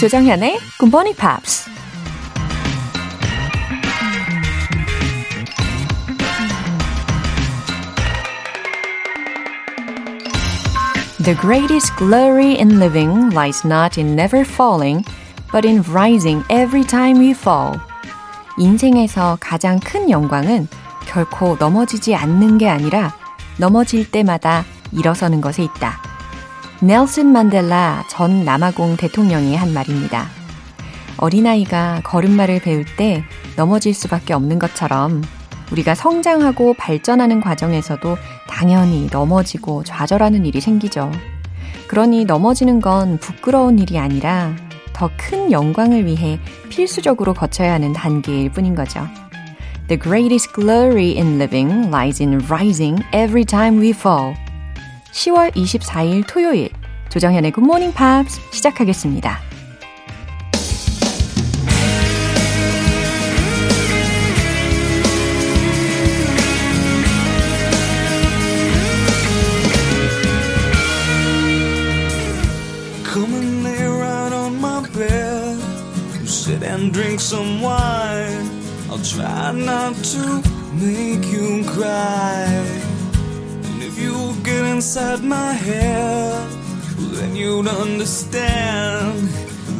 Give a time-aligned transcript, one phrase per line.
[0.00, 1.68] 조정현의 Good Morning Pops.
[11.22, 15.04] The greatest glory in living lies not in never falling,
[15.52, 17.78] but in rising every time we fall.
[18.56, 20.66] 인생에서 가장 큰 영광은
[21.04, 23.12] 결코 넘어지지 않는 게 아니라
[23.58, 26.09] 넘어질 때마다 일어서는 것에 있다.
[26.82, 30.28] 넬슨 만델라 전 남아공 대통령이 한 말입니다.
[31.18, 33.22] 어린아이가 걸음마를 배울 때
[33.56, 35.22] 넘어질 수밖에 없는 것처럼
[35.72, 38.16] 우리가 성장하고 발전하는 과정에서도
[38.48, 41.12] 당연히 넘어지고 좌절하는 일이 생기죠.
[41.86, 44.56] 그러니 넘어지는 건 부끄러운 일이 아니라
[44.94, 49.06] 더 큰 영광을 위해 필수적으로 거쳐야 하는 단계일 뿐인 거죠.
[49.88, 54.34] The greatest glory in living lies in rising every time we fall.
[55.12, 56.70] 10월 24일 토요일
[57.08, 59.50] 조정현의 Morning Pops 시작하겠습니다.
[84.80, 86.48] Inside my head,
[87.12, 89.28] then you'd understand.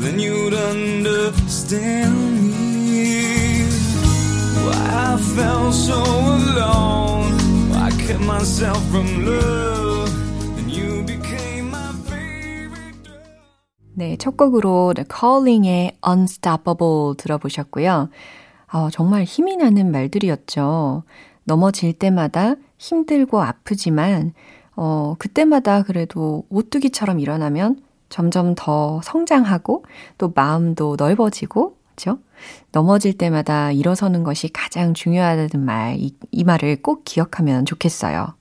[0.02, 2.12] Then you'd understand
[2.52, 3.64] me.
[4.60, 7.32] Why I felt so alone.
[7.72, 10.12] I kept myself from love.
[10.58, 13.08] And you became my favorite.
[13.94, 18.10] 네, 첫 곡으로 The Calling의 Unstoppable 들어보셨고요.
[18.74, 21.04] 어, 정말 힘이 나는 말들이었죠.
[21.44, 24.34] 넘어질 때마다 힘들고 아프지만,
[24.82, 29.84] 어, 그때마다 그래도 오뚜기처럼 일어나면 점점 더 성장하고
[30.16, 32.18] 또 마음도 넓어지고, 그죠?
[32.72, 38.34] 넘어질 때마다 일어서는 것이 가장 중요하다는 말, 이, 이 말을 꼭 기억하면 좋겠어요.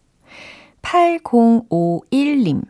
[0.81, 2.63] 8051님.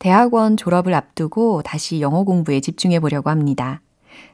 [0.00, 3.80] 대학원 졸업을 앞두고 다시 영어 공부에 집중해 보려고 합니다.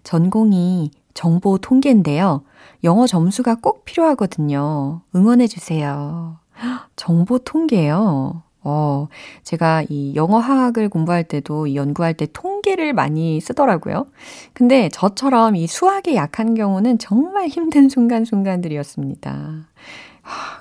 [0.05, 2.45] 전공이 정보 통계인데요.
[2.83, 5.03] 영어 점수가 꼭 필요하거든요.
[5.15, 6.39] 응원해 주세요.
[6.97, 8.43] 정보 통계요.
[8.65, 9.09] 어,
[9.43, 14.07] 제가 이 영어 학을 공부할 때도 이 연구할 때 통계를 많이 쓰더라고요.
[14.55, 19.69] 근데 저처럼 이 수학에 약한 경우는 정말 힘든 순간순간들이었습니다.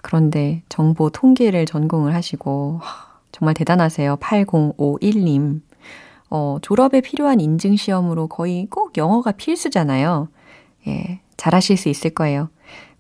[0.02, 2.81] 그런데 정보 통계를 전공을 하시고
[3.31, 4.18] 정말 대단하세요.
[4.18, 5.62] 8051님.
[6.30, 10.28] 어, 졸업에 필요한 인증 시험으로 거의 꼭 영어가 필수잖아요.
[10.88, 12.50] 예, 잘하실 수 있을 거예요.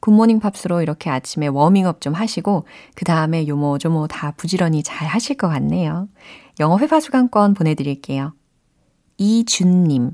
[0.03, 5.47] 굿모닝 팝스로 이렇게 아침에 워밍업 좀 하시고 그 다음에 요모조모 다 부지런히 잘 하실 것
[5.47, 6.09] 같네요.
[6.59, 8.33] 영어 회화 수강권 보내드릴게요.
[9.17, 10.11] 이준님.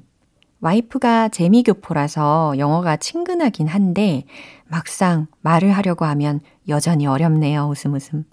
[0.61, 4.25] 와이프가 재미교포라서 영어가 친근하긴 한데
[4.67, 7.67] 막상 말을 하려고 하면 여전히 어렵네요.
[7.67, 8.25] 웃음 웃음.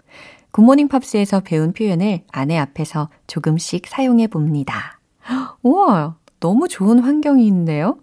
[0.51, 5.01] 굿모닝 팝스에서 배운 표현을 아내 앞에서 조금씩 사용해 봅니다.
[5.63, 7.97] 우와, 너무 좋은 환경인데요?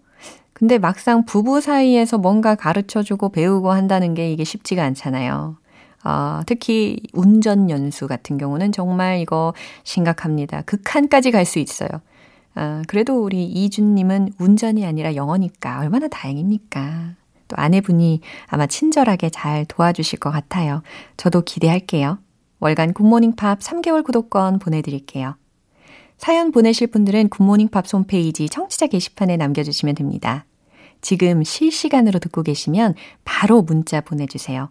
[0.64, 5.58] 근데 막상 부부 사이에서 뭔가 가르쳐 주고 배우고 한다는 게 이게 쉽지가 않잖아요.
[6.02, 9.52] 아, 특히 운전 연수 같은 경우는 정말 이거
[9.82, 10.62] 심각합니다.
[10.62, 11.90] 극한까지 갈 수 있어요.
[12.54, 17.10] 아, 그래도 우리 이준님은 운전이 아니라 영어니까 얼마나 다행입니까?
[17.48, 20.80] 또 아내분이 아마 친절하게 잘 도와주실 것 같아요.
[21.18, 22.16] 저도 기대할게요.
[22.60, 25.36] 월간 굿모닝 팝 3개월 구독권 보내드릴게요.
[26.16, 30.46] 사연 보내실 분들은 굿모닝 팝 홈페이지 청취자 게시판에 남겨주시면 됩니다.
[31.04, 32.94] 지금 실시간으로 듣고 계시면
[33.24, 34.70] 바로 문자 보내주세요.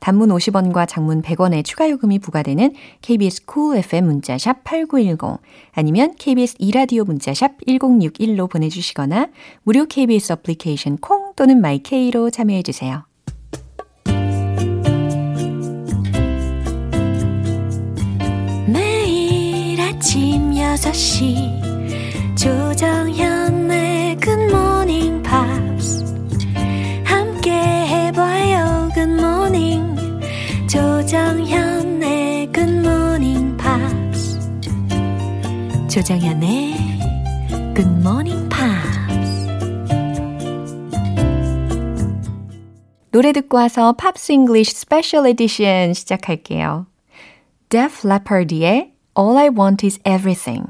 [0.00, 2.72] 단문 50원과 장문 100원의 추가 요금이 부과되는
[3.02, 5.40] KBS cool FM 문자샵 8910
[5.72, 9.28] 아니면 KBS 이라디오 문자샵 1061로 보내주시거나
[9.62, 13.04] 무료 KBS 어플리케이션 콩 또는 마이케이로 참여해 주세요.
[18.66, 25.63] 매일 아침 6시 조정현의 Good Morning Pop
[29.03, 29.95] 해봐요 굿모닝
[30.67, 34.39] 조정현의 굿모닝 팝스
[35.89, 36.75] 조정현의
[37.75, 38.99] 굿모닝 팝스
[43.11, 46.85] 노래 듣고 와서 팝스 잉글리쉬 스페셜 에디션 시작할게요.
[47.69, 50.67] Def Leppard의 All I Want Is Everything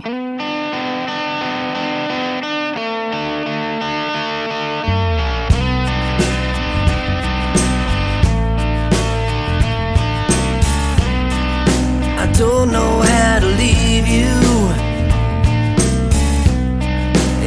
[12.36, 14.34] don't know how to leave you,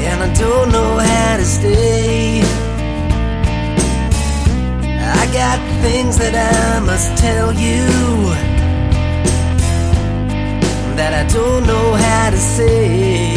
[0.08, 2.42] and I don't know how to stay.
[5.20, 7.84] I got things that I must tell you
[10.96, 13.36] that I don't know how to say.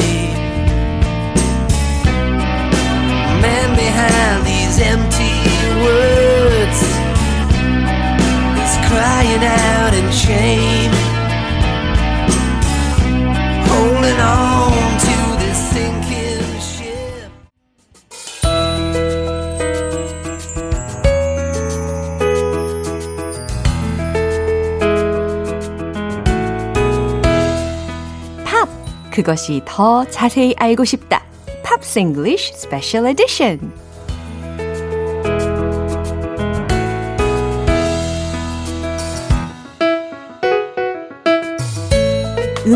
[3.42, 5.36] Man behind these empty
[5.84, 6.80] words
[8.64, 10.99] is crying out in shame.
[29.20, 31.22] 그것이 더 자세히 알고 싶다.
[31.62, 33.89] 팝스 잉글리쉬 스페셜 에디션.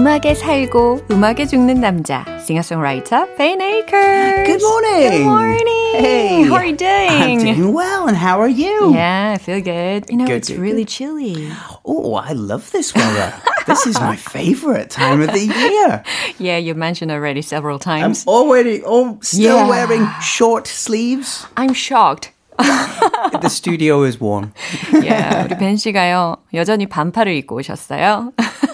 [0.04, 4.46] 음악에 살고 음악에 죽는 남자, 싱어송라이터 Ben Akers.
[4.46, 5.10] Good morning.
[5.10, 5.96] Good morning.
[5.96, 6.44] Hey.
[6.44, 7.56] How are you I'm doing?
[7.56, 8.94] doing well, and how are you?
[8.94, 10.06] Yeah, I feel good.
[10.10, 11.52] You know, Good, it's good, really chilly.
[11.86, 13.34] Oh, I love this weather.
[13.66, 16.04] this is my favorite time of the year.
[16.38, 18.26] Yeah, you mentioned already several I'm times.
[18.28, 19.68] already oh, still Yeah.
[19.68, 21.48] wearing short sleeves.
[21.58, 22.32] I'm shocked.
[22.60, 24.54] The studio is warm.
[25.02, 28.34] Yeah, 우리 벤 씨가요, 여전히 반팔을 입고 오셨어요.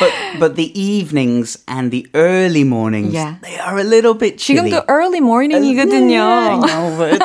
[0.00, 3.36] But but the evenings and the early mornings, Yeah.
[3.42, 4.70] they are a little bit chilly.
[4.70, 6.20] 지금도 early Yeah, I morning이거든요.
[6.60, 7.16] know, but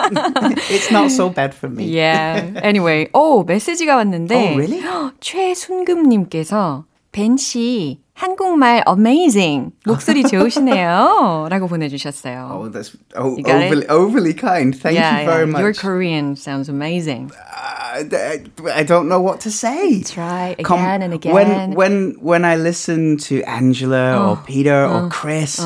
[0.71, 1.85] it's not so bad for me.
[1.91, 2.59] Yeah.
[2.63, 4.81] Anyway, 오 메시지가 왔는데 Oh, really?
[5.19, 12.49] 최순금님께서 벤 씨 한국말 amazing 목소리 좋으시네요.라고 보내주셨어요.
[12.51, 13.71] Oh, that's oh, You got it?
[13.71, 14.75] overly, overly kind.
[14.75, 15.51] Thank yeah, you very yeah.
[15.51, 15.61] much.
[15.61, 17.31] Your Korean sounds amazing.
[17.33, 20.03] I, I- I don't know what to say.
[20.03, 21.33] Try Com- again and again.
[21.33, 25.59] When when when I listen to Angela or Peter or Chris,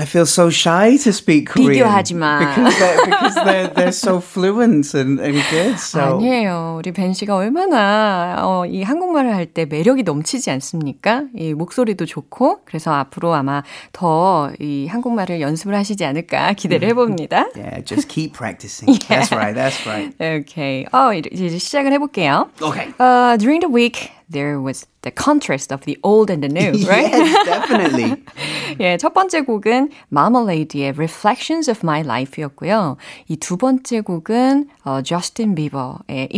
[0.00, 2.38] I feel so shy to speak Korean 비교하지 마.
[2.38, 5.74] because they're, because they're they're so fluent and, and good.
[5.78, 6.76] So 아니에요.
[6.78, 11.24] 우리 벤 씨가 얼마나 어, 이 한국말을 할 때 매력이 넘치지 않습니까?
[11.34, 13.62] 이 목소리도 좋고 그래서 앞으로 아마
[13.92, 17.46] 더 이 한국말을 연습을 하시지 않을까 기대를 해봅니다.
[17.56, 18.96] yeah, just keep practicing.
[19.08, 19.54] That's right.
[19.56, 20.14] That's right.
[20.20, 20.86] Okay.
[20.92, 22.48] 어, 이제 이제 시작을 해볼게요.
[22.62, 22.92] Okay.
[23.00, 27.11] Uh, during the week, there was the contrast of the old and the new, right?
[27.11, 28.23] Yes, definitely.
[28.79, 32.97] 예, 첫 번째 곡은 Marmalade의 Reflections of My Life였고요.
[33.29, 36.29] 이 두 번째 곡은 어, Justin Bieber의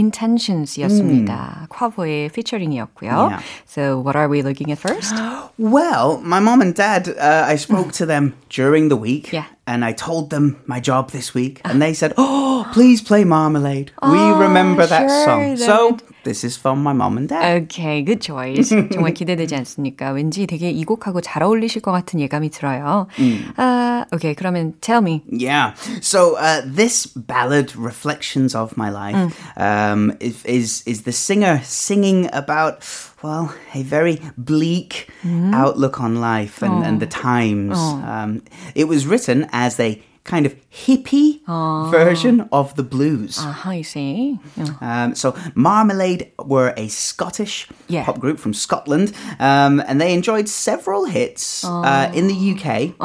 [0.60, 1.68] Intentions였습니다.
[1.70, 3.12] 콰보의 featuring이었고요.
[3.30, 3.42] Yeah.
[3.66, 5.14] So what are we looking at first?
[5.58, 9.32] Well, my mom and dad, uh, I spoke to them during the week.
[9.32, 9.46] Yeah.
[9.68, 11.62] And I told them my job this week.
[11.66, 13.92] And they said, Oh, please play Marmalade.
[14.04, 15.42] we remember that sure, song.
[15.56, 16.04] they So would.
[16.24, 17.64] this is from my mom and dad.
[17.64, 18.70] Okay, good choice.
[18.70, 20.12] 정말 기대되지 않습니까?
[20.12, 23.08] 왠지 되게 이 곡하고 잘 어울리실 것 같은 예감이 들어요.
[23.58, 25.24] 아, okay, 그러면 tell me.
[25.30, 25.74] Yeah.
[26.02, 32.30] So uh, this ballad, "Reflections of My Life," um, is, is is the singer singing
[32.34, 32.84] about
[33.24, 35.08] well a very bleak
[35.54, 37.78] outlook on life and, and the times.
[37.78, 38.42] Um,
[38.76, 41.40] it was written as a kind of hippie
[41.92, 43.38] version of the blues.
[43.38, 44.40] 아하, I see.
[44.82, 48.06] Um, so Marmalade were a Scottish Yeah.
[48.06, 52.98] pop group from Scotland, um, and they enjoyed several hits uh, in the UK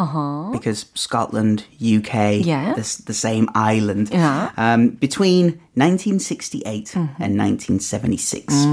[0.50, 2.73] because Scotland, UK, Yeah.
[2.73, 4.09] the, s- the same island.
[4.11, 4.53] Yeah.
[4.57, 8.65] Um, between 1968 and 1976.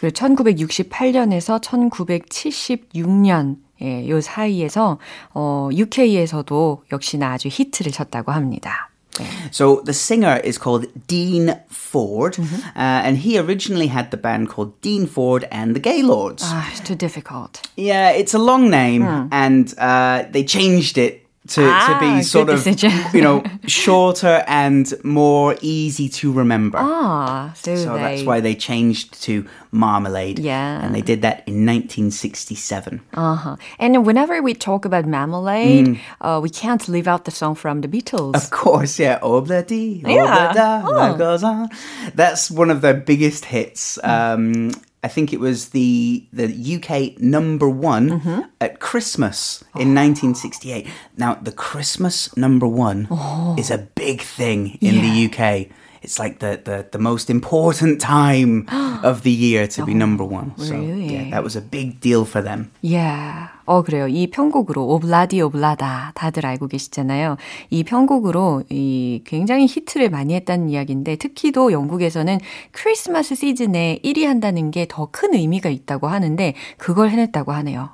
[0.00, 4.98] 그리고 1968년에서 1976년 예, 요 사이에서
[5.34, 8.88] 어, UK에서도 역시나 아주 히트를 쳤다고 합니다.
[9.52, 12.64] So the singer is called Dean Ford, Mm-hmm.
[12.74, 16.42] uh, and he originally had the band called Dean Ford and the Gaylords.
[16.42, 17.60] 아, it's too difficult.
[17.76, 22.49] Yeah, it's a long name, and uh, they changed it to, to Ah, be sort
[22.49, 22.65] of,
[23.13, 26.77] you know, shorter and more easy to remember.
[26.77, 30.39] 아, so, so they, that's why they changed to Marmalade.
[30.39, 30.81] Yeah.
[30.83, 33.01] And they did that in 1967.
[33.13, 33.55] Uh-huh.
[33.79, 37.87] And whenever we talk about Marmalade, uh, we can't leave out the song from the
[37.87, 38.35] Beatles.
[38.35, 39.19] Of course, yeah.
[39.19, 40.53] Obla-dee, Yeah.
[40.53, 41.69] obla-da, goes on.
[42.15, 43.99] That's one of their biggest hits.
[44.03, 44.71] Um,
[45.07, 48.41] I think it was the the UK number one mm-hmm.
[48.59, 50.85] at Christmas in 1968.
[51.15, 53.55] Now, the Christmas number one oh.
[53.57, 55.67] is a big thing in the UK.
[56.03, 58.65] It's like the, the, the most important time
[59.03, 60.53] of the year to be number one.
[60.57, 61.13] So, really?
[61.13, 62.71] yeah, that was a big deal for them.
[62.81, 63.49] Yeah.
[63.65, 64.07] 어, 그래요.
[64.07, 66.13] 이 편곡으로, 오블라디 오블라다.
[66.15, 67.35] 다들 알고 계시잖아요.
[67.69, 72.39] 이 편곡으로 이 굉장히 히트를 많이 했다는 이야기인데, 특히도 영국에서는
[72.71, 77.89] 크리스마스 시즌에 1위 한다는 게 더 큰 의미가 있다고 하는데, 그걸 해냈다고 하네요.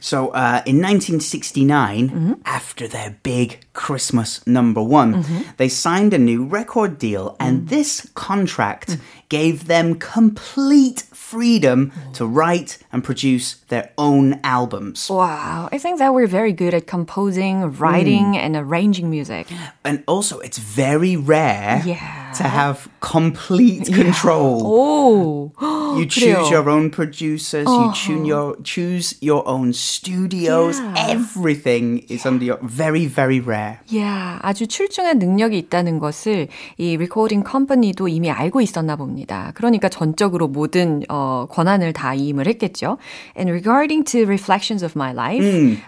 [0.00, 2.32] So uh, in 1969, mm-hmm.
[2.44, 5.42] after their big Christmas number one, mm-hmm.
[5.56, 7.68] they signed a new record deal, and mm.
[7.68, 9.00] this contract mm.
[9.28, 15.09] gave them complete freedom to write and produce their own albums.
[15.09, 19.47] Wow, I think that we're very good at composing, writing, and arranging music.
[19.83, 22.33] And also, it's very rare Yeah.
[22.37, 24.61] to have complete control.
[24.65, 26.49] Oh, You choose 그래요.
[26.51, 27.67] your own producers.
[27.67, 30.79] You choose your choose your own studios.
[30.79, 31.11] Yeah.
[31.19, 33.79] Everything is under your very very rare.
[33.91, 39.51] Yeah, 아주 출중한 능력이 있다는 것을 이 리코딩 컴퍼니도 이미 알고 있었나 봅니다.
[39.55, 42.97] 그러니까 전적으로 모든 어, 권한을 다 이임을 했겠죠.
[43.35, 45.43] And regarding to Reflections of My Life,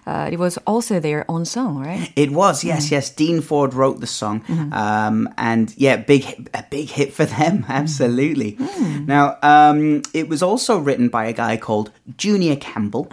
[0.08, 2.12] uh, it was also their own song, right?
[2.16, 3.10] It was yes yes.
[3.10, 4.42] Dean Ford wrote the song,
[4.72, 7.66] um, and yeah, big hit, a big hit for them.
[7.68, 8.58] Absolutely.
[9.06, 13.08] Now um, it was also written by a guy called Junior Campbell.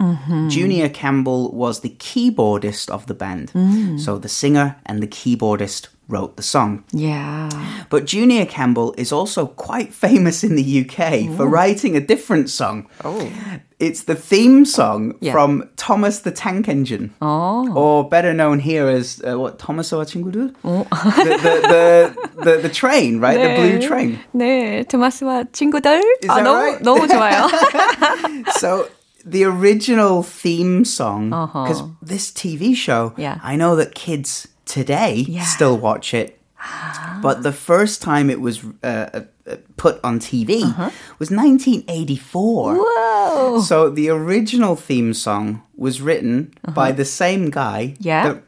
[0.49, 3.51] Junior Campbell was the keyboardist of the band,
[3.99, 6.83] so the singer and the keyboardist wrote the song.
[6.91, 7.47] Yeah.
[7.89, 12.87] But Junior Campbell is also quite famous in the UK for writing a different song.
[13.05, 13.31] Oh.
[13.79, 15.31] It's the theme song Yeah.
[15.31, 17.13] from Thomas the Tank Engine.
[17.21, 17.71] Oh.
[17.73, 20.51] Or better known here as uh, what Thomas와 친구들?
[20.61, 23.39] the, the, the, the, the train, right?
[23.39, 24.19] The blue train.
[24.35, 26.01] 네, 토마스와 친구들.
[26.21, 26.83] Is 아, that 너무 right?
[26.83, 28.51] 너무 좋아요.
[28.59, 28.87] So
[29.25, 31.63] the original theme song, Uh-huh.
[31.63, 33.39] because this TV show, Yeah.
[33.43, 35.42] I know that kids today Yeah.
[35.42, 35.54] Ah.
[35.56, 36.38] still watch it.
[37.22, 39.08] But the first time it was uh,
[39.46, 40.90] uh, put on TV Uh-huh.
[41.18, 42.76] was 1984.
[42.76, 43.60] Whoa.
[43.60, 47.96] So the original theme song was written by the same guy Uh-huh.
[48.00, 48.28] Yeah.
[48.28, 48.42] that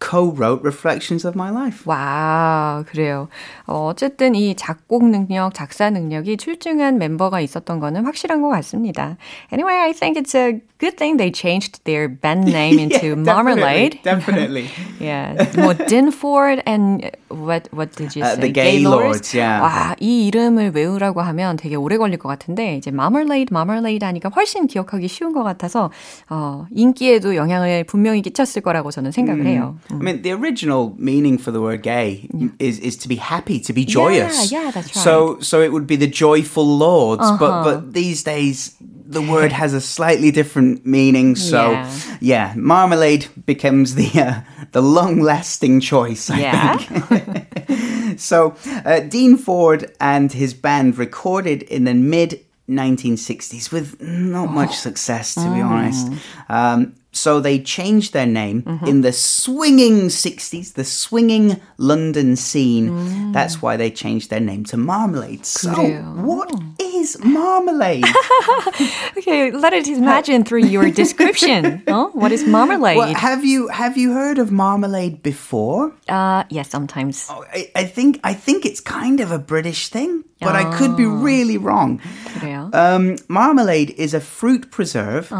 [0.00, 1.82] co-wrote Reflections of My Life.
[1.84, 3.28] 와, 그래요.
[3.66, 9.16] 어, 어쨌든 이 작곡 능력, 작사 능력이 출중한 멤버가 있었던 거는 확실한 것 같습니다.
[9.52, 14.00] Anyway, I think it's a good thing they changed their band name into Yeah, Marmalade.
[14.02, 14.68] Definitely.
[14.98, 18.40] yeah, 뭐 Dinford and what what did you Uh, say?
[18.40, 19.60] the Gaylords, yeah.
[19.60, 24.66] 와, 이 이름을 외우라고 하면 되게 오래 걸릴 것 같은데 이제 Marmalade, Marmalade 하니까 훨씬
[24.66, 25.90] 기억하기 쉬운 것 같아서
[26.30, 29.76] 어, 인기에도 영향을 분명히 끼쳤을 거라고 저는 생각을 해요.
[29.90, 32.28] I mean, the original meaning for the word gay
[32.58, 34.50] is, is to be happy, to be joyous.
[34.52, 35.04] yeah, yeah, that's right.
[35.04, 37.38] So, so it would be the joyful lords, Uh-huh.
[37.38, 41.34] but but these days the word has a slightly different meaning.
[41.36, 42.16] So, Yeah.
[42.20, 44.40] yeah, marmalade becomes the uh,
[44.72, 46.30] the long lasting choice.
[46.30, 46.76] I Yeah.
[46.78, 48.20] think.
[48.20, 48.54] so,
[48.84, 55.34] uh, Dean Ford and his band recorded in the mid 1960s with not much success,
[55.34, 56.06] to be honest.
[56.48, 63.31] Um, so they changed their name in the swinging 60s, the swinging London scene.
[63.31, 65.45] That's why they changed their name to Marmalade.
[65.45, 66.03] So, 그래요.
[66.23, 66.51] what
[66.99, 68.03] is Marmalade?
[69.17, 71.83] Okay, let us imagine through your description.
[71.87, 72.97] oh, what is marmalade?
[72.97, 75.93] well, have you have you heard of Marmalade before?
[76.09, 77.27] uh, yes, sometimes.
[77.29, 80.95] Oh, I, I think I think it's kind of a British thing, but I could
[80.97, 81.99] be really wrong.
[82.37, 82.69] 그래요.
[82.73, 85.31] Um, marmalade is a fruit preserve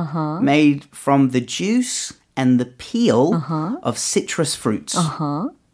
[0.42, 3.36] made from the juice and the peel
[3.84, 4.96] of citrus fruits.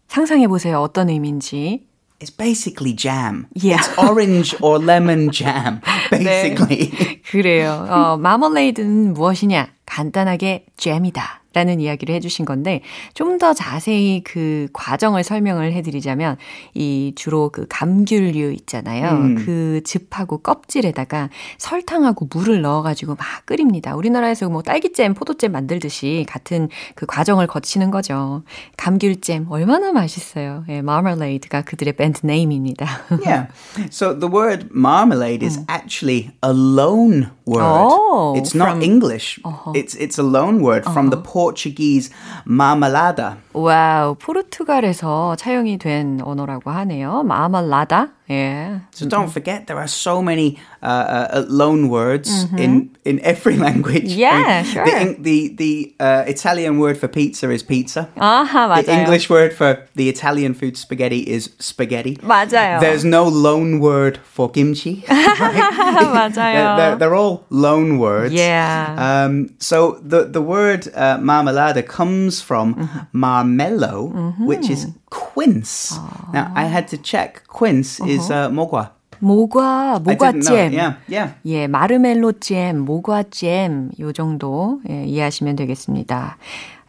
[0.10, 0.82] 상상해 보세요.
[0.82, 1.86] 어떤 의미인지.
[2.20, 3.48] It's basically jam.
[3.54, 3.78] Yeah.
[3.80, 6.94] It's orange or lemon jam, basically.
[7.26, 7.88] 그래요.
[7.90, 9.70] 어, 마멀레이드는 무엇이냐?
[9.87, 11.43] 간단하게 잼이다.
[11.57, 12.83] 라는 이야기를 해주신 건데,
[13.15, 16.37] 좀 더 자세히 그 과정을 설명을 해드리자면,
[16.75, 19.35] 이 주로 그 감귤류 있잖아요.
[19.45, 23.95] 그 즙하고 껍질에다가 설탕하고 물을 넣어가지고 막 끓입니다.
[23.97, 28.43] 우리나라에서 뭐 딸기잼, 포도잼 만들듯이 같은 그 과정을 거치는 거죠.
[28.77, 30.65] 감귤잼, 얼마나 맛있어요.
[30.69, 32.87] 예, 마멀레이드가 그들의 밴드 네임입니다.
[33.25, 33.49] yeah.
[33.91, 37.63] So the word marmalade is actually a loan word.
[37.63, 39.41] Oh, it's not from- English.
[39.45, 39.73] Uh-huh.
[39.75, 41.31] It's it's a loan word from the uh-huh.
[41.33, 42.11] Portuguese
[42.45, 43.39] marmalada.
[43.56, 47.24] 와우, 포르투갈에서 차용이 된 언어라고 하네요.
[47.24, 48.10] 마말라다.
[48.30, 48.80] 예.
[48.94, 53.58] So don't forget, there are so many uh, uh, uh, loan words in, in every
[53.58, 54.14] language.
[54.14, 54.88] Yeah, The, sure.
[54.88, 58.08] Eng- the, the uh, Italian word for pizza is pizza.
[58.16, 58.86] 아하, 맞아요.
[58.86, 62.16] The English word for the Italian food spaghetti is spaghetti.
[62.24, 62.80] 맞아요.
[62.80, 65.04] There's no loan word for kimchi.
[65.10, 66.32] right?
[66.34, 68.34] they're, they're, they're all loan words.
[68.34, 68.96] Yeah.
[69.26, 73.18] Um, so the, the word uh, marmalada comes from Mm-hmm.
[73.47, 74.11] marmello,
[74.41, 75.97] which is quince.
[76.33, 77.47] Now, I had to check.
[77.49, 78.91] Quince is uh, mogwa.
[79.21, 79.99] 모과.
[80.03, 80.75] 모과잼.
[80.75, 81.35] Yeah, yeah.
[81.47, 86.37] 예, 마르멜로잼, 모과잼 요 정도 예, 이해하시면 되겠습니다.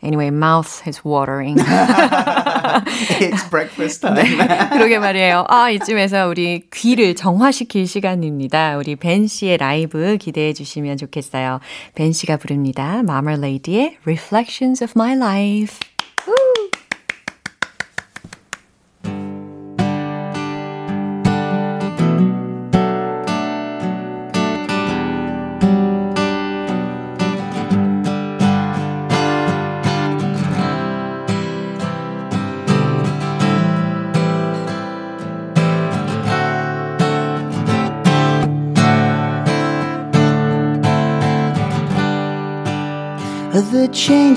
[0.04, 1.58] Anyway, mouth is watering.
[1.58, 4.38] It's breakfast time.
[4.74, 5.46] 그러게 말이에요.
[5.48, 8.78] 아, 이쯤에서 우리 귀를 정화시킬 시간입니다.
[8.78, 11.62] 우리 벤 씨의 라이브 기대해 주시면 좋겠어요.
[11.96, 13.00] 벤 씨가 부릅니다.
[13.00, 15.80] Marmalade의 Reflections of My Life.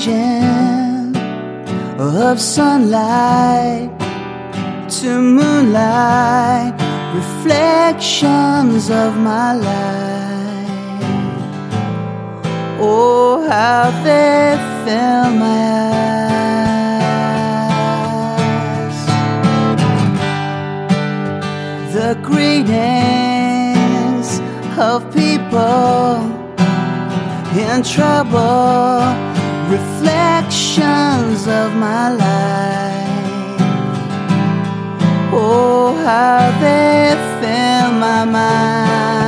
[0.01, 1.15] Changing
[1.99, 3.91] of sunlight
[4.89, 6.75] to moonlight,
[7.15, 10.69] reflections of my life.
[12.81, 15.91] Oh, how they fill my
[18.73, 18.99] eyes.
[21.93, 23.51] The greetings
[24.79, 26.41] of people
[27.59, 29.20] in trouble,
[31.47, 33.61] of my life.
[35.33, 39.20] Oh, how they fill my mind.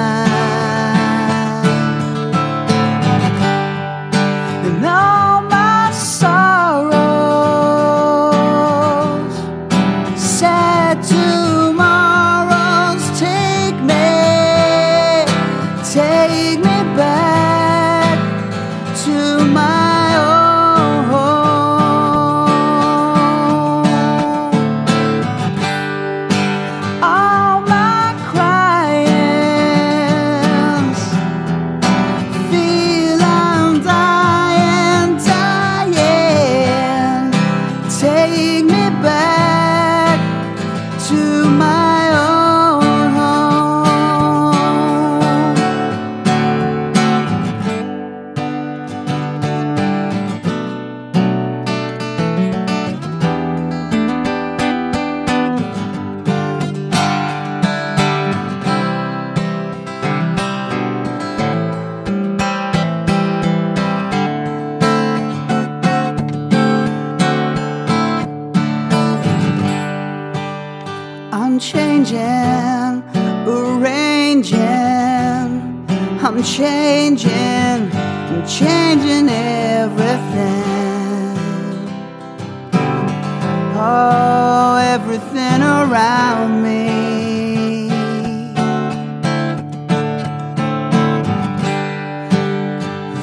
[83.94, 87.88] Oh, everything around me.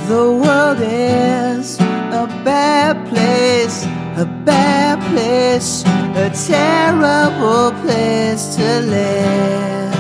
[0.08, 1.80] The world is
[2.24, 3.86] a bad place,
[4.24, 5.84] a bad place,
[6.26, 9.94] a terrible place to live.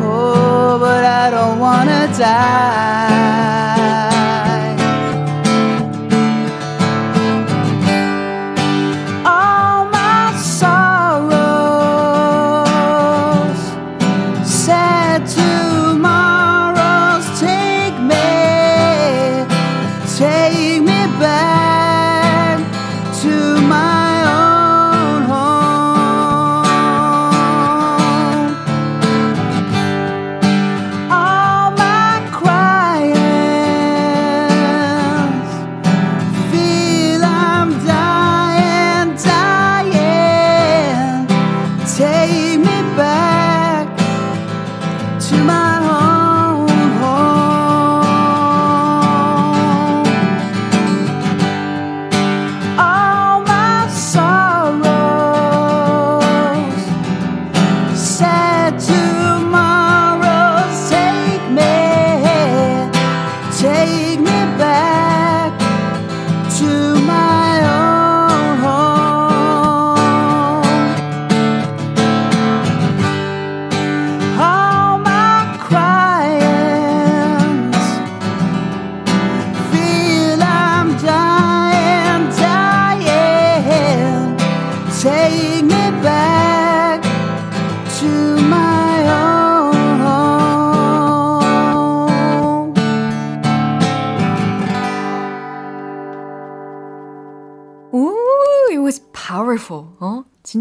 [0.00, 3.49] Oh, but I don't wanna die.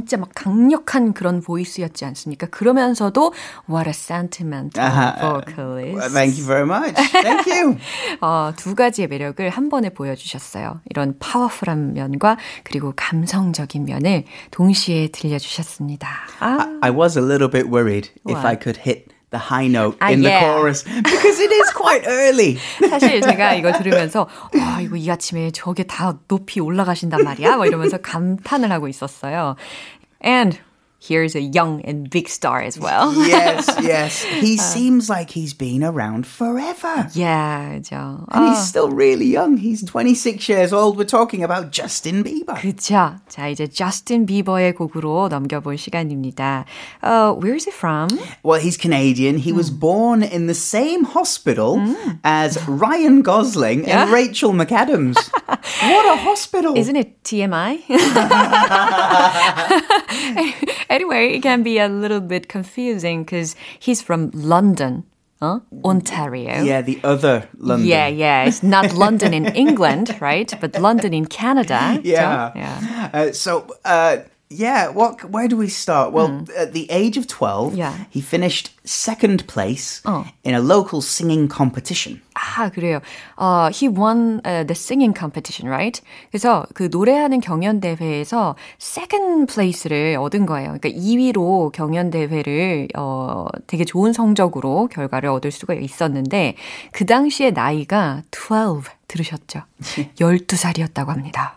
[0.10, 2.48] 진짜 막 강력한 그런 보이스였지 않습니까?
[2.48, 3.32] 그러면서도
[3.70, 4.90] what a sentimental
[5.22, 6.12] vocalist.
[6.14, 6.96] Thank you very much.
[7.22, 7.78] Thank you.
[8.20, 10.82] 어, 두 가지의 매력을 한 번에 보여주셨어요.
[10.90, 16.10] 이런 파워풀한 면과 그리고 감성적인 면을 동시에 들려주셨습니다.
[16.40, 18.48] 아, I was a little bit worried if What?
[18.48, 20.40] I could hit the high note Ah, in yeah.
[20.42, 22.58] the chorus because it is quite early.
[22.90, 27.58] 사실 제가 이거 들으면서 와 이거 이 아침에 저게 다 높이 올라가신단 말이야?
[27.58, 29.56] 막 이러면서 감탄을 하고 있었어요.
[30.22, 30.60] And
[31.07, 33.13] here's a young and big star as well.
[33.29, 34.23] yes, yes.
[34.23, 37.09] He seems like he's been around forever.
[37.13, 38.25] Yeah, 그죠.
[38.33, 39.59] And 어, he's still really young.
[39.59, 40.97] He's 26 years old.
[40.97, 42.57] We're talking about Justin Bieber.
[42.57, 43.21] 그쵸.
[43.29, 46.65] 자, 이제 저스틴 비버의 곡으로 넘겨볼 시간입니다.
[47.03, 48.09] Uh, where is he from?
[48.43, 49.37] Well, he's Canadian.
[49.37, 51.85] He was born in the same hospital
[52.25, 54.05] as Ryan Gosling Yeah.
[54.05, 55.17] and Rachel McAdams.
[55.47, 56.79] what a hospital!
[56.79, 57.85] Isn't it TMI?
[60.90, 65.04] Anyway, it can be a little bit confusing because he's from London,
[65.42, 65.60] huh?
[65.86, 66.62] Ontario.
[66.64, 67.88] yeah, the other London.
[67.88, 68.46] Yeah, yeah.
[68.46, 70.54] It's not London in England, right?
[70.60, 72.00] But London in Canada.
[72.04, 72.52] Yeah.
[72.52, 72.56] 그죠?
[72.56, 73.10] Yeah.
[73.14, 74.18] Uh, so, uh,
[74.52, 75.24] yeah, what?
[75.30, 76.12] Where do we start?
[76.12, 77.94] Well, at the age of 12, Yeah.
[78.10, 80.26] he finished second place Oh.
[80.44, 82.20] in a local singing competition.
[82.34, 83.00] 아, 그래요.
[83.38, 86.02] 어, he won uh, the singing competition, right?
[86.32, 90.76] 그래서 그 노래하는 경연 대회에서 second place를 얻은 거예요.
[90.80, 96.56] 그러니까 2위로 경연 대회를 어, 되게 좋은 성적으로 결과를 얻을 수가 있었는데
[96.92, 99.62] 그 당시에 나이가 12 들으셨죠?
[100.18, 101.56] 12살이었다고 합니다.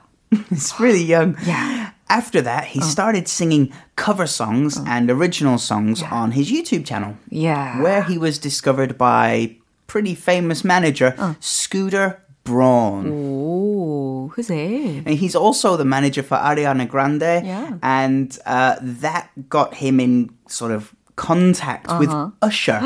[0.50, 1.36] It's really young.
[1.46, 1.81] Yeah.
[2.12, 7.80] After that, he started singing cover songs and original songs on his YouTube channel, Yeah.
[7.80, 13.08] where he was discovered by pretty famous manager Scooter Braun.
[13.08, 15.06] 오, who's it?
[15.08, 17.78] And he's also the manager for Ariana Grande, Yeah.
[17.82, 22.10] and uh, that got him in sort of contact with
[22.42, 22.80] Usher.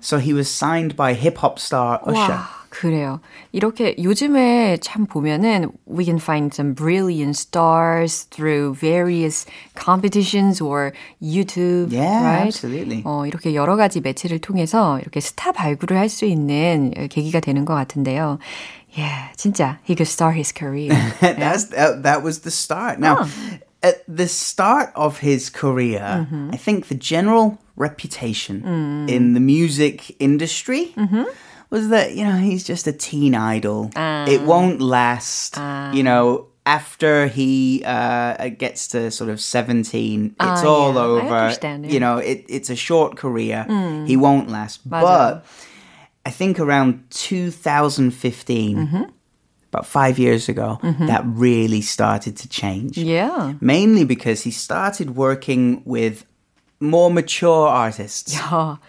[0.00, 2.38] so he was signed by hip hop star Usher.
[2.40, 3.21] 와, 그래요.
[3.53, 11.93] 이렇게 요즘에 참 보면은 we can find some brilliant stars through various competitions or YouTube,
[11.93, 12.47] Yeah, right?
[12.47, 13.01] absolutely.
[13.05, 17.73] 어, 이렇게 여러 가지 매체를 통해서 이렇게 스타 발굴을 할 수 있는 계기가 되는 것
[17.75, 18.39] 같은데요.
[18.97, 20.93] Yeah, 진짜 he could start his career.
[21.21, 22.99] That's that, that was the start.
[22.99, 23.25] Now,
[23.83, 28.63] at the start of his career, I think the general reputation
[29.09, 30.95] in the music industry
[31.69, 33.91] was that you know he's just a teen idol.
[33.95, 35.57] It won't last.
[35.95, 36.47] You know.
[36.67, 40.99] After he uh, gets to sort of 17, it's Ah, all yeah.
[40.99, 41.35] I over.
[41.45, 41.91] understand, yeah.
[41.93, 43.67] You know, it, it's a short career.
[44.07, 44.81] He won't last.
[44.89, 45.01] 맞아요.
[45.05, 45.45] But
[46.25, 49.11] I think around 2015,
[49.71, 52.97] about five years ago, that really started to change.
[52.97, 53.53] yeah.
[53.61, 56.25] Mainly because he started working with
[56.79, 58.33] more mature artists.
[58.35, 58.79] 야,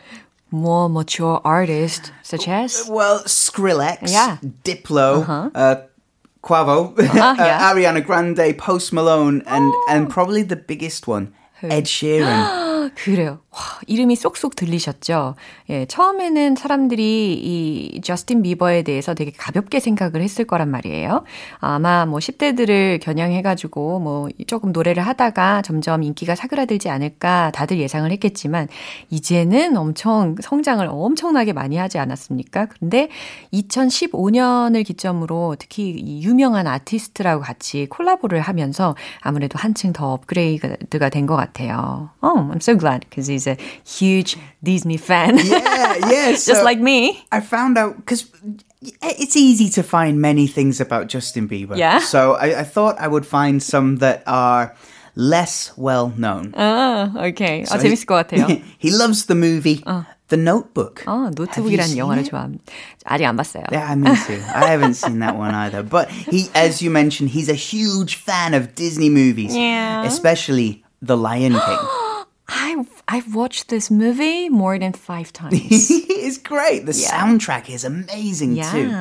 [0.51, 4.37] more mature artists such as Well, Skrillex, Yeah.
[4.63, 5.75] Diplo, uh,
[6.43, 7.69] Quavo, Uh-huh, yeah.
[7.69, 12.67] uh, Ariana Grande, Post Malone, and, and probably the biggest one, Ed Sheeran.
[12.95, 13.39] 그래요.
[13.51, 15.35] 와, 이름이 쏙쏙 들리셨죠?
[15.69, 21.23] 예, 처음에는 사람들이 이 저스틴 비버에 대해서 되게 가볍게 생각을 했을 거란 말이에요.
[21.59, 28.67] 아마 뭐 10대들을 겨냥해가지고 뭐 조금 노래를 하다가 점점 인기가 사그라들지 않을까 다들 예상을 했겠지만
[29.09, 32.67] 이제는 엄청 성장을 엄청나게 많이 하지 않았습니까?
[32.67, 33.09] 근데
[33.53, 41.35] 2015년을 기점으로 특히 이 유명한 아티스트라고 같이 콜라보를 하면서 아무래도 한층 더 업그레이드가 된 것
[41.35, 42.09] 같아요.
[42.21, 45.38] Oh, I'm so glad because he's a huge Disney fan.
[45.38, 46.30] Yeah, yeah.
[46.32, 47.24] Just so like me.
[47.32, 48.26] I found out because
[49.02, 51.76] it's easy to find many things about Justin Bieber.
[51.76, 51.98] Yeah?
[52.00, 54.74] So I, I thought I would find some that are
[55.16, 56.52] less well known.
[56.52, 57.62] 아, okay.
[57.62, 58.46] 아, So 재밌을 것 같아요.
[58.46, 59.82] He, he loves the movie
[60.28, 61.04] The Notebook.
[61.06, 62.30] 어, Have you 노트북이라는 seen 영화를 it?
[62.30, 62.64] 좋아합니다.
[63.06, 63.62] 아직 안 봤어요.
[63.70, 64.42] Yeah, me too.
[64.54, 65.82] I haven't seen that one either.
[65.84, 70.02] But he, as you mentioned, he's a huge fan of Disney movies, Yeah.
[70.04, 71.78] especially The Lion King.
[72.53, 75.57] I've, I've watched this movie more than five times.
[75.89, 76.85] it's great.
[76.85, 78.91] The soundtrack is amazing too.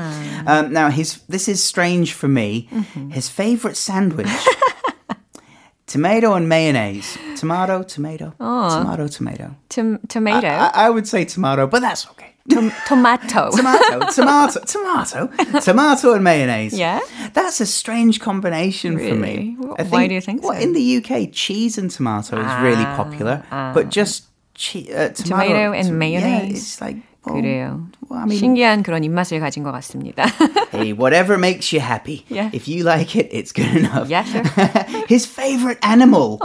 [0.47, 2.69] Um, now, his this is strange for me.
[2.71, 3.11] Mm-hmm.
[3.11, 4.29] His favorite sandwich:
[5.87, 7.19] tomato and mayonnaise.
[7.37, 9.57] Tomato, tomato, tomato, tomato.
[9.69, 10.47] Tom- tomato.
[10.49, 12.35] I, I would say tomato, but that's okay.
[12.50, 13.50] Tom- tomato.
[13.52, 15.28] Tomato, tomato, tomato,
[15.62, 16.78] tomato and mayonnaise.
[16.78, 17.00] Yeah?
[17.34, 19.56] That's a strange combination for me.
[19.60, 19.76] Really?
[19.80, 20.60] I Why do you think well, so?
[20.60, 25.72] in the UK, cheese and tomato is really popular, but just che- uh, tomato, Tomato
[25.74, 26.52] and to- mayonnaise?
[26.52, 27.88] Yeah, it's like 그래요.
[28.10, 30.26] well, I mean- 신기한 그런 입맛을 가진 것 같습니다.
[30.74, 32.26] Hey, whatever makes you happy.
[32.30, 32.50] Yeah.
[32.54, 34.10] If you like it, it's good enough.
[34.10, 34.44] Yeah, sure.
[35.08, 36.40] His favorite animal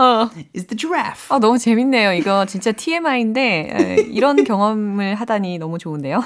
[0.54, 1.28] is the giraffe.
[1.30, 2.12] 아, 너무 재밌네요.
[2.12, 6.22] 이거 진짜 TMI인데 에, 이런 경험을 하다니 너무 좋은데요.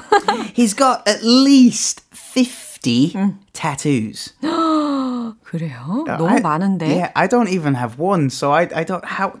[0.55, 3.15] He's got at least 50
[3.53, 4.33] tattoos.
[5.43, 6.03] 그래요?
[6.05, 6.87] 너무 I- 많은데.
[6.87, 9.33] Yeah, I don't even have one, so I, I don't how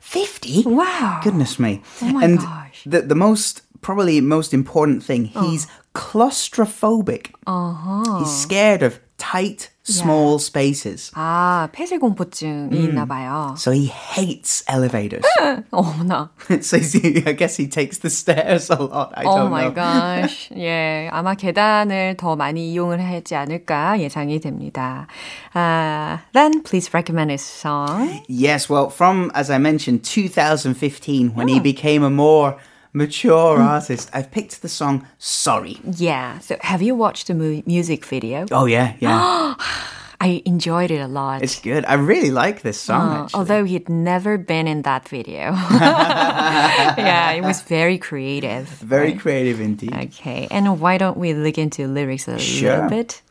[0.00, 0.64] 50.
[0.66, 1.20] Wow.
[1.22, 1.82] Goodness me.
[2.02, 2.82] Oh my and gosh.
[2.86, 7.30] the the most probably most important thing, he's claustrophobic.
[7.46, 8.18] 어허.
[8.20, 11.10] He's scared of tight, small spaces.
[11.14, 13.54] 아, 폐쇄공포증이 있나 봐요.
[13.56, 15.24] So he hates elevators.
[15.72, 16.28] 어머나.
[16.60, 19.12] so he, I guess he takes the stairs a lot.
[19.16, 19.74] I Oh don't my know.
[19.74, 20.50] gosh.
[20.54, 25.06] 예, 아마 계단을 더 많이 이용을 하지 않을까 예상이 됩니다.
[25.54, 28.20] 아, then please recommend a song.
[28.28, 32.56] Yes, well, from as I mentioned, 2015, when he became a more
[32.93, 36.39] mature artist, I've picked the song "Sorry." Yeah.
[36.39, 38.45] So have you watched the mu- music video?
[38.51, 39.55] Oh yeah, yeah,
[40.21, 41.41] I enjoyed it a lot.
[41.41, 41.83] it's good.
[41.85, 43.09] I really like this song.
[43.25, 45.51] Uh, although he'd never been in that video.
[46.97, 48.67] yeah, it was very creative.
[48.67, 49.93] Very creative indeed.
[49.93, 52.75] Okay, and why don't we look into lyrics a Sure.
[52.75, 53.21] little bit?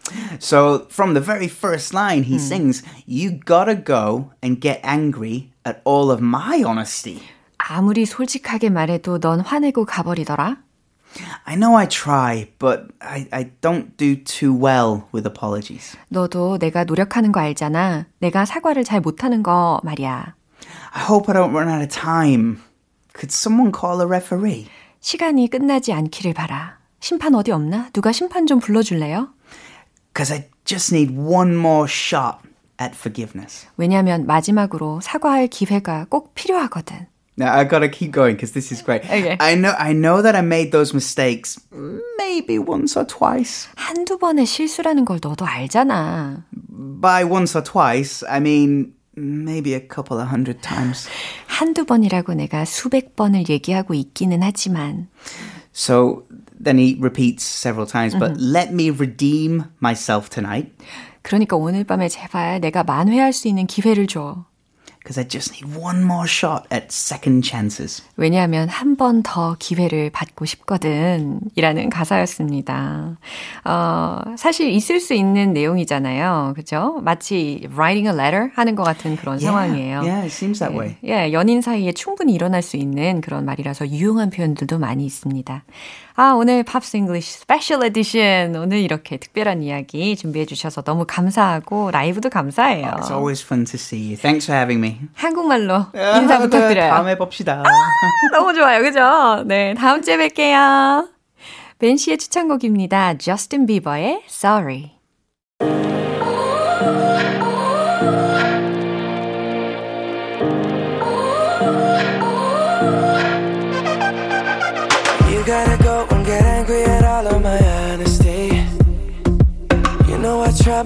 [0.41, 5.81] So from the very first line, he sings, "You gotta go and get angry at
[5.85, 7.23] all of my honesty."
[7.69, 10.57] 아무리 솔직하게 말해도 넌 화내고 가버리더라.
[11.45, 15.97] I know I try, but I, I don't do too well with apologies.
[16.09, 18.07] 너도 내가 노력하는 거 알잖아.
[18.19, 20.35] 내가 사과를 잘 못하는 거 말이야.
[20.93, 22.59] I hope I don't run out of time.
[23.15, 24.69] Could someone call a referee?
[25.01, 26.79] 시간이 끝나지 않기를 바라.
[27.01, 27.89] 심판 어디 없나?
[27.93, 29.31] 누가 심판 좀 불러줄래요?
[30.13, 32.39] Because I just need one more shot
[32.81, 33.67] at forgiveness.
[33.77, 37.07] 왜냐면 마지막으로 사과할 기회가 꼭 필요하거든.
[37.40, 39.04] Now I gotta keep going because this is great.
[39.04, 39.36] Okay.
[39.40, 41.60] I know I know that I made those mistakes
[42.18, 43.68] maybe once or twice.
[43.76, 46.46] 한두 번의 실수라는 걸 너도 알잖아.
[47.02, 51.10] By once or twice, I mean maybe a couple of hundred times.
[51.48, 55.10] 한두 번이라고 내가 수백 번을 얘기하고 있기는 하지만
[55.74, 56.24] So
[56.58, 60.72] then he repeats several times, but let me redeem myself tonight
[61.22, 64.46] 그러니까 오늘 밤에 제발 내가 만회할 수 있는 기회를 줘.
[65.03, 68.03] Because I just need one more shot at second chances.
[68.17, 71.41] 왜냐하면 한 번 더 기회를 받고 싶거든.
[71.57, 73.17] 이라는 가사였습니다.
[73.65, 76.53] 어, 사실 있을 수 있는 내용이잖아요.
[76.55, 77.01] 그죠?
[77.03, 80.01] 마치 writing a letter 하는 것 같은 그런 상황이에요.
[80.01, 80.97] Yeah, it seems that way.
[81.05, 85.65] 예, 연인 사이에 충분히 일어날 수 있는 그런 말이라서 유용한 표현들도 많이 있습니다.
[86.23, 88.55] 아, 오늘 Pops English Special Edition.
[88.55, 92.89] 오늘 이렇게 특별한 이야기 준비해 주셔서 너무 감사하고 라이브도 감사해요.
[92.99, 94.17] It's always fun to see you.
[94.19, 95.01] Thanks for having me.
[95.15, 96.91] 한국말로 인사 부탁드려요.
[96.91, 97.63] 다음에 봅시다.
[98.33, 98.83] 너무 좋아요.
[98.83, 99.45] 그죠?
[99.47, 101.09] 네, 다음 주에 뵐게요.
[101.79, 103.17] 벤 씨의 추천곡입니다.
[103.17, 105.00] 저스틴 비버의 Sorry.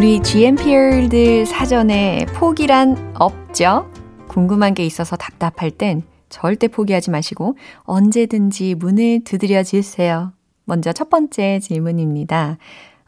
[0.00, 3.92] 우리 GMPR들 사전에 포기란 없죠?
[4.28, 10.32] 궁금한 게 있어서 답답할 땐 절대 포기하지 마시고 언제든지 문을 두드려 주세요.
[10.64, 12.56] 먼저 첫 번째 질문입니다.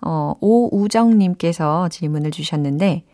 [0.02, 3.04] 어, 오우정님께서 질문을 주셨는데,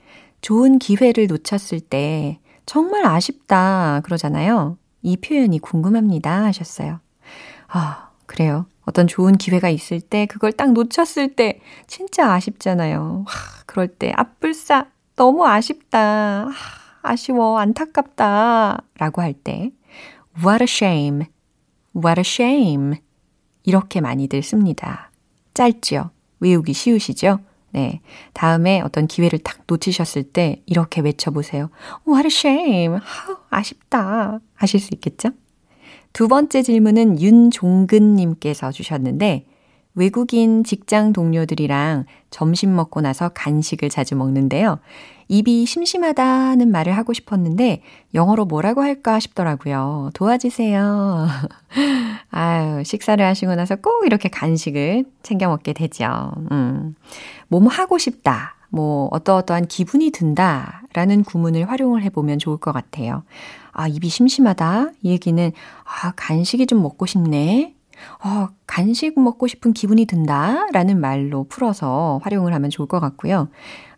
[0.40, 4.76] 좋은 기회를 놓쳤을 때 정말 아쉽다 그러잖아요.
[5.02, 6.98] 이 표현이 궁금합니다 하셨어요.
[7.68, 8.66] 아, 그래요.
[8.88, 13.24] 어떤 좋은 기회가 있을 때 그걸 딱 놓쳤을 때 진짜 아쉽잖아요.
[13.26, 16.46] 하, 그럴 때 아뿔싸 너무 아쉽다.
[16.46, 16.50] 하,
[17.02, 19.72] 아쉬워 안타깝다 라고 할 때
[20.42, 21.26] what a shame.
[21.94, 22.96] what a shame.
[23.64, 25.10] 이렇게 많이들 씁니다.
[25.52, 26.10] 짧죠?
[26.40, 27.40] 외우기 쉬우시죠?
[27.72, 28.00] 네.
[28.32, 31.68] 다음에 어떤 기회를 딱 놓치셨을 때 이렇게 외쳐보세요.
[32.08, 32.98] What a shame.
[33.02, 34.40] 하, 아쉽다.
[34.54, 35.30] 하실 수 있겠죠?
[36.12, 39.44] 두 번째 질문은 윤종근님께서 주셨는데,
[39.98, 44.78] 외국인 직장 동료들이랑 점심 먹고 나서 간식을 자주 먹는데요.
[45.26, 47.82] 입이 심심하다는 말을 하고 싶었는데
[48.14, 50.10] 영어로 뭐라고 할까 싶더라고요.
[50.14, 51.26] 도와주세요.
[52.30, 56.32] 아유, 식사를 하시고 나서 꼭 이렇게 간식을 챙겨 먹게 되죠.
[56.52, 56.94] 음.
[57.48, 58.54] 뭐뭐 하고 싶다.
[58.70, 63.22] 뭐 어떠어떠한 기분이 든다 라는 구문을 활용을 해보면 좋을 것 같아요.
[63.72, 64.90] 아, 입이 심심하다.
[65.02, 65.52] 이 얘기는
[65.84, 67.74] 아, 간식이 좀 먹고 싶네.
[68.24, 73.48] 어, 간식 먹고 싶은 기분이 든다 라는 말로 풀어서 활용을 하면 좋을 것 같고요.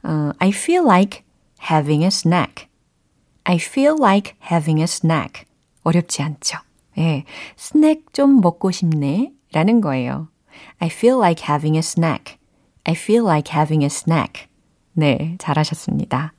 [0.03, 1.23] 어, I feel like
[1.71, 2.67] having a snack.
[3.45, 5.45] I feel like having a snack.
[5.83, 6.59] 어렵지 않죠?
[6.99, 7.25] 예,
[7.57, 10.29] 스낵 좀 먹고 싶네 라는 거예요.
[10.79, 12.37] I feel like having a snack.
[12.85, 14.50] I feel like having a snack.
[14.93, 16.33] 네, 잘하셨습니다.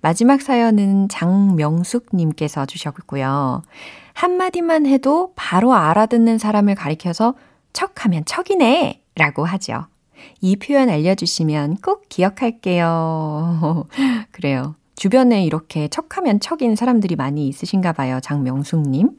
[0.00, 3.62] 마지막 사연은 장명숙님께서 주셨고요.
[4.14, 7.34] 한마디만 해도 바로 알아듣는 사람을 가리켜서
[7.72, 9.86] 척하면 척이네 라고 하죠.
[10.40, 13.86] 이 표현 알려주시면 꼭 기억할게요.
[14.32, 14.74] 그래요.
[14.94, 18.18] 주변에 이렇게 척하면 척인 사람들이 많이 있으신가 봐요.
[18.22, 19.10] 장명숙님.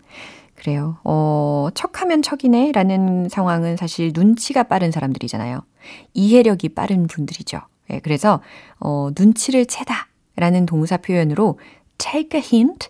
[0.56, 0.97] 그래요.
[1.03, 5.62] 어, 척하면 척이네 라는 상황은 사실 눈치가 빠른 사람들이잖아요.
[6.15, 7.62] 이해력이 빠른 분들이죠.
[7.89, 8.41] 예, 그래서,
[8.80, 11.60] 어, 눈치를 채다 라는 동사 표현으로
[11.97, 12.89] take a hint,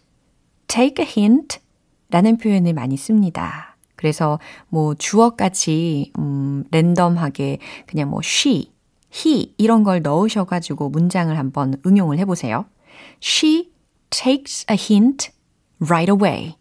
[0.68, 1.60] take a hint
[2.10, 3.78] 라는 표현을 많이 씁니다.
[3.96, 8.72] 그래서 뭐 주어까지 음, 랜덤하게 그냥 뭐 she,
[9.14, 12.66] he 이런 걸 넣으셔 가지고 문장을 한번 응용을 해 보세요.
[13.22, 13.72] She
[14.10, 15.32] takes a hint
[15.80, 16.56] right away.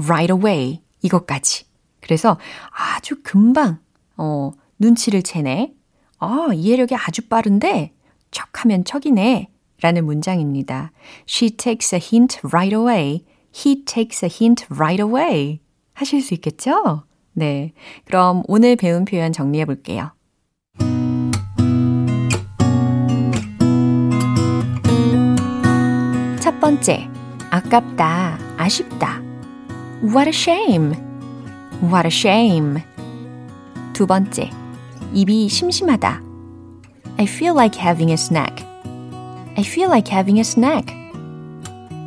[0.00, 0.82] right away.
[1.02, 1.66] 이것까지.
[2.00, 2.38] 그래서
[2.70, 3.78] 아주 금방,
[4.16, 5.74] 어, 눈치를 채네.
[6.18, 7.92] 아, 이해력이 아주 빠른데,
[8.30, 9.48] 척하면 척이네.
[9.80, 10.90] 라는 문장입니다.
[11.28, 13.24] She takes a hint right away.
[13.54, 15.60] He takes a hint right away.
[15.94, 17.04] 하실 수 있겠죠?
[17.32, 17.72] 네.
[18.04, 20.10] 그럼 오늘 배운 표현 정리해 볼게요.
[26.40, 27.08] 첫 번째,
[27.50, 29.22] 아깝다, 아쉽다.
[30.02, 30.94] What a shame.
[31.82, 32.82] What a shame.
[33.92, 34.50] 두 번째,
[35.12, 36.22] 입이 심심하다.
[37.18, 38.64] I feel like having a snack.
[39.56, 40.94] I feel like having a snack.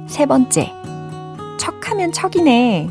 [0.07, 0.71] 세 번째,
[1.57, 2.89] 척하면 척이네.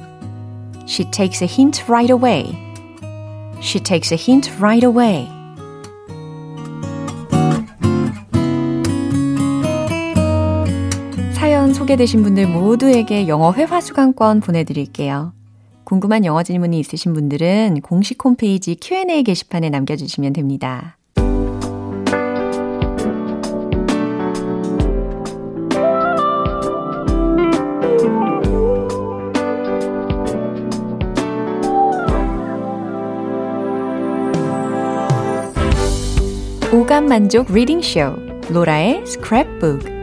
[0.87, 2.57] She takes a hint right away.
[3.61, 5.29] She takes a hint right away.
[11.33, 15.33] 사연 소개되신 분들 모두에게 영어 회화 수강권 보내드릴게요.
[15.85, 20.97] 궁금한 영어 질문이 있으신 분들은 공식 홈페이지 Q&A 게시판에 남겨주시면 됩니다.
[36.73, 38.15] 오감 만족 reading 쇼
[38.53, 40.00] 로라의 스크랩북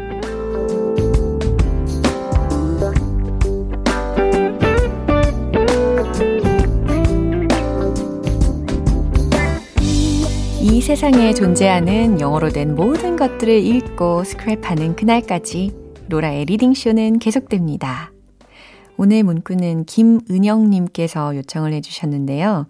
[10.87, 15.75] 세상에 존재하는 영어로 된 모든 것들을 읽고 스크랩하는 그날까지
[16.07, 18.13] 로라의 reading쇼는 계속됩니다.
[18.95, 22.67] 오늘 문구는 김은영님께서 요청을 해주셨는데요.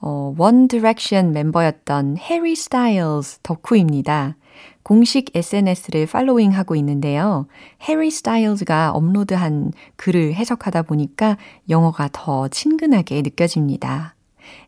[0.00, 4.38] 어, One Direction 멤버였던 해리 스타일즈 덕후입니다.
[4.82, 7.46] 공식 SNS를 following 하고 있는데요.
[7.86, 11.36] 해리 스타일즈가 업로드한 글을 해석하다 보니까
[11.68, 14.14] 영어가 더 친근하게 느껴집니다.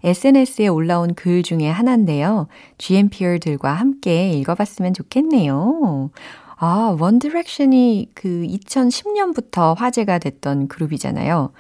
[0.05, 2.49] SNS에 올라온 글 중에 하나인데요.
[2.79, 6.11] GMPer들과 함께 읽어봤으면 좋겠네요.
[6.57, 11.53] 아, One Direction이 그 2010년부터 화제가 됐던 그룹이잖아요.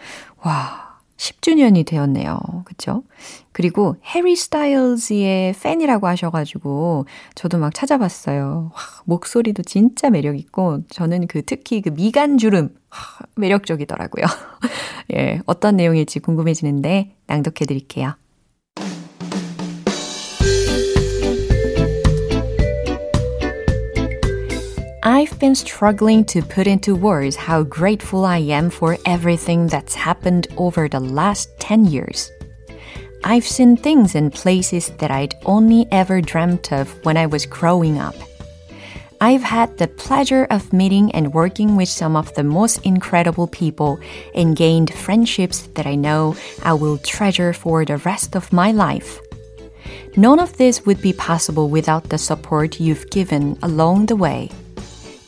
[0.44, 2.38] 와, 10주년이 되었네요.
[2.64, 3.02] 그쵸?
[3.52, 8.70] 그리고 해리 스타일즈의 팬이라고 하셔가지고 저도 막 찾아봤어요.
[8.72, 12.74] 와, 목소리도 진짜 매력있고 저는 그 특히 그 미간주름
[13.36, 14.24] 매력적이더라고요.
[15.14, 18.14] 예, 어떤 내용일지 궁금해지는데 낭독해 드릴게요.
[25.32, 30.46] I've been struggling to put into words how grateful I am for everything that's happened
[30.58, 32.30] over the last 10 years.
[33.24, 37.98] I've seen things and places that I'd only ever dreamt of when I was growing
[37.98, 38.14] up.
[39.22, 43.98] I've had the pleasure of meeting and working with some of the most incredible people
[44.34, 49.18] and gained friendships that I know I will treasure for the rest of my life.
[50.14, 54.50] None of this would be possible without the support you've given along the way.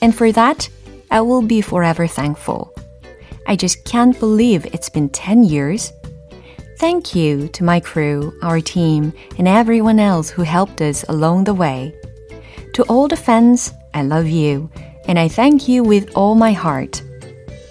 [0.04, 0.68] And for that,
[1.10, 2.74] I will be forever thankful.
[3.46, 5.94] I just can't believe it's been 10 years.
[6.78, 11.54] Thank you to my crew, our team, and everyone else who helped us along the
[11.54, 11.94] way.
[12.74, 14.70] To all the fans, I love you,
[15.08, 17.02] and I thank you with all my heart.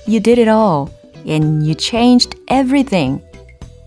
[0.08, 0.90] You did it all,
[1.28, 3.22] and you changed everything.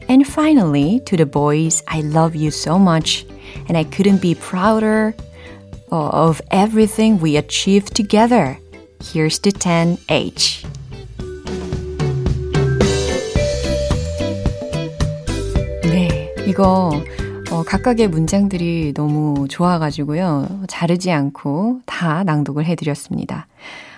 [0.08, 3.26] And finally, to the boys, I love you so much,
[3.66, 5.16] and I couldn't be prouder
[5.90, 8.58] of everything we achieved together.
[9.00, 10.66] Here's to 10H.
[15.84, 16.90] 네, 이거
[17.50, 20.64] 어, 각각의 문장들이 너무 좋아가지고요.
[20.68, 23.46] 자르지 않고 다 낭독을 해드렸습니다.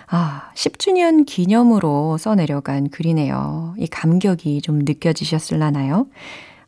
[0.07, 3.75] 아, 10주년 기념으로 써내려간 글이네요.
[3.77, 6.07] 이 감격이 좀 느껴지셨을라나요?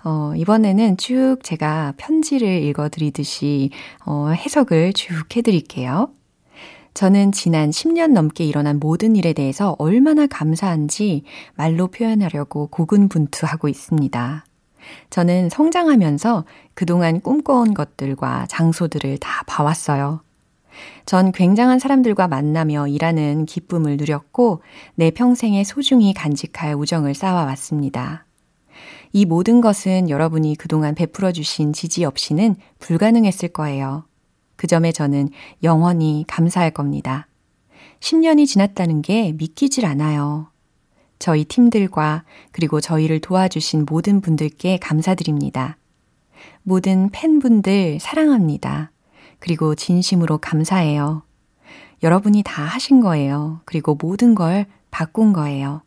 [0.04, 3.70] 어, 이번에는 쭉 제가 편지를 읽어드리듯이
[4.06, 6.10] 어, 해석을 쭉 해드릴게요.
[6.93, 11.24] 저는 지난 10년 넘게 일어난 모든 일에 대해서 얼마나 감사한지
[11.56, 14.45] 말로 표현하려고 고군분투하고 있습니다.
[15.10, 20.22] 저는 성장하면서 그동안 꿈꿔온 것들과 장소들을 다 봐왔어요.
[21.06, 24.64] 전 굉장한 사람들과 만나며 일하는 기쁨을 누렸고
[24.95, 28.26] 내 평생에 소중히 간직할 우정을 쌓아왔습니다.
[29.14, 34.05] 이 모든 것은 여러분이 그동안 베풀어 주신 지지 없이는 불가능했을 거예요.
[34.55, 35.30] 그 점에 저는
[35.64, 37.28] 영원히 감사할 겁니다.
[37.99, 40.47] 10년이 지났다는 게 믿기질 않아요.
[41.20, 45.78] 저희 팀들과 그리고 저희를 도와주신 모든 분들께 감사드립니다.
[46.64, 48.91] 모든 팬분들 사랑합니다.
[49.39, 51.24] 그리고 진심으로 감사해요.
[52.03, 53.62] 여러분이 다 하신 거예요.
[53.66, 55.84] 그리고 모든 걸 바꾼 거예요.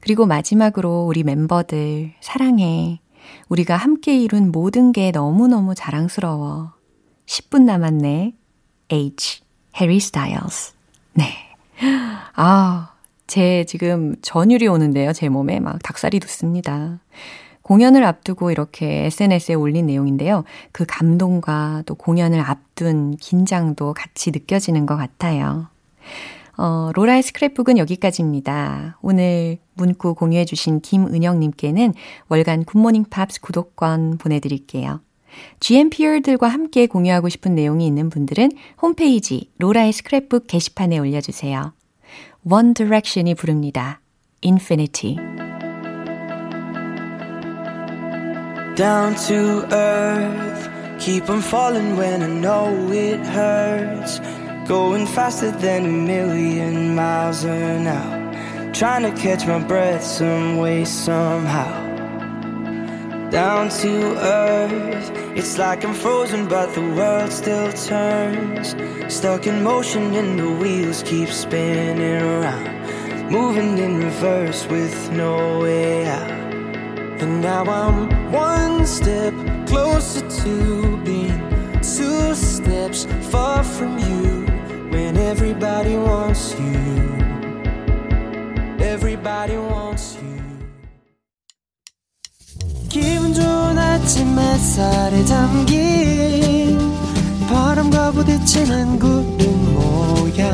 [0.00, 3.00] 그리고 마지막으로 우리 멤버들 사랑해.
[3.48, 6.72] 우리가 함께 이룬 모든 게 너무너무 자랑스러워.
[7.26, 8.34] 10분 남았네.
[8.90, 9.42] H.
[9.76, 10.74] 해리 스타일스.
[11.14, 11.24] 네.
[12.34, 12.94] 아,
[13.26, 15.12] 제 지금 전율이 오는데요.
[15.12, 17.00] 제 몸에 막 닭살이 돋습니다.
[17.62, 20.44] 공연을 앞두고 이렇게 SNS에 올린 내용인데요.
[20.72, 25.68] 그 감동과 또 공연을 앞둔 긴장도 같이 느껴지는 것 같아요.
[26.58, 28.98] 어, 로라의 스크랩북은 여기까지입니다.
[29.00, 31.94] 오늘 문구 공유해주신 김은영님께는
[32.28, 35.00] 월간 Good Morning Pops 구독권 보내드릴게요.
[35.60, 38.50] GMPer들과 함께 공유하고 싶은 내용이 있는 분들은
[38.82, 41.74] 홈페이지 로라의 스크랩북 게시판에 올려주세요.
[42.50, 44.00] One Direction이 부릅니다.
[44.44, 45.16] Infinity.
[48.74, 54.20] Down to earth, keep on falling when I know it hurts.
[54.68, 58.70] Going faster than a million miles an hour.
[58.74, 61.72] Trying to catch my breath some way, somehow.
[63.30, 68.76] Down to earth, it's like I'm frozen, but the world still turns.
[69.08, 73.32] Stuck in motion, and the wheels keep spinning around.
[73.32, 76.30] Moving in reverse with no way out.
[77.22, 79.32] And now I'm one step
[79.66, 81.40] closer to being
[81.80, 84.37] two steps far from you.
[85.28, 86.72] Everybody wants you,
[88.80, 90.40] everybody wants you.
[92.88, 96.78] 기분 좋은 아침 햇살에 담긴
[97.46, 100.50] 바람과 부딪히는 구름 모양.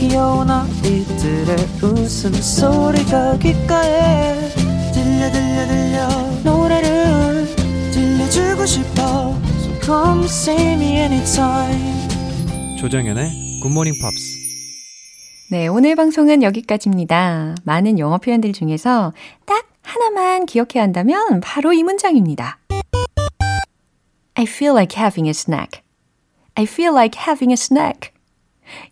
[0.00, 4.50] 귀여운 아이들의 웃음소리가 귓가에
[4.92, 6.08] 들려 들려 들려.
[6.42, 7.46] 노래를
[7.92, 9.38] 들려주고 싶어.
[9.60, 12.10] So come see me anytime.
[12.76, 14.38] 조정연의 굿모닝 팝스.
[15.50, 17.56] 네, 오늘 방송은 여기까지입니다.
[17.64, 19.12] 많은 영어 표현들 중에서
[19.44, 22.58] 딱 하나만 기억해야 한다면 바로 이 문장입니다.
[24.34, 25.82] I feel like having a snack.
[26.54, 28.12] I feel like having a snack.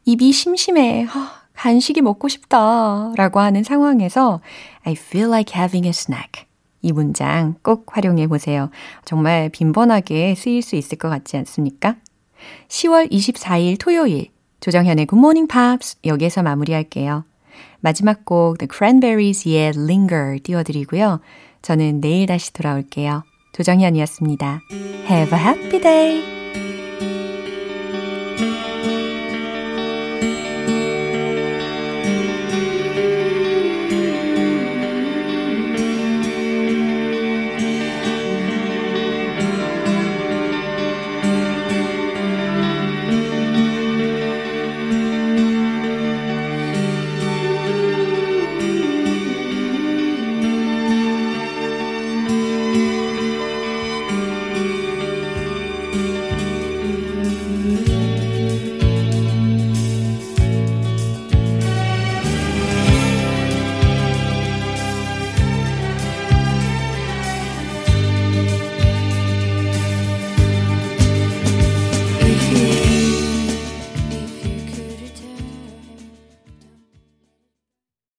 [0.04, 1.06] 입이 심심해.
[1.54, 3.12] 간식이 먹고 싶다.
[3.16, 4.40] 라고 하는 상황에서
[4.84, 6.44] I feel like having a snack.
[6.82, 8.70] 이 문장 꼭 활용해 보세요.
[9.04, 11.96] 정말 빈번하게 쓰일 수 있을 것 같지 않습니까?
[12.68, 14.28] 10월 24일 토요일
[14.60, 17.24] 조정현의 Good Morning Pops 여기에서 마무리할게요.
[17.80, 21.20] 마지막 곡 The Cranberries의 Linger 띄워드리고요.
[21.62, 23.24] 저는 내일 다시 돌아올게요.
[23.52, 24.60] 조정현이었습니다.
[25.08, 26.37] Have a happy day!